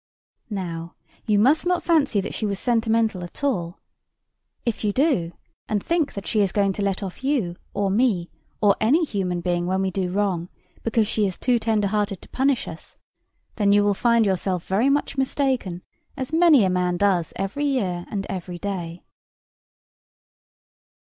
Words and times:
Now, 0.49 0.95
you 1.27 1.37
must 1.37 1.63
not 1.67 1.83
fancy 1.83 2.19
that 2.21 2.33
she 2.33 2.47
was 2.47 2.57
sentimental 2.57 3.23
at 3.23 3.43
all. 3.43 3.77
If 4.65 4.83
you 4.83 4.91
do, 4.91 5.33
and 5.69 5.83
think 5.83 6.15
that 6.15 6.25
she 6.25 6.41
is 6.41 6.51
going 6.51 6.73
to 6.73 6.81
let 6.81 7.03
off 7.03 7.23
you, 7.23 7.55
or 7.75 7.91
me, 7.91 8.31
or 8.61 8.75
any 8.81 9.05
human 9.05 9.41
being 9.41 9.67
when 9.67 9.83
we 9.83 9.91
do 9.91 10.09
wrong, 10.09 10.49
because 10.81 11.07
she 11.07 11.27
is 11.27 11.37
too 11.37 11.59
tender 11.59 11.85
hearted 11.87 12.19
to 12.23 12.29
punish 12.29 12.67
us, 12.67 12.97
then 13.57 13.71
you 13.73 13.83
will 13.83 13.93
find 13.93 14.25
yourself 14.25 14.65
very 14.65 14.89
much 14.89 15.19
mistaken, 15.19 15.83
as 16.17 16.33
many 16.33 16.65
a 16.65 16.69
man 16.71 16.97
does 16.97 17.31
every 17.35 17.65
year 17.65 18.07
and 18.09 18.25
every 18.27 18.57
day. 18.57 19.03